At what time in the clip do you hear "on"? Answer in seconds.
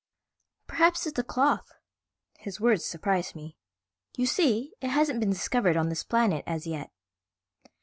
5.77-5.89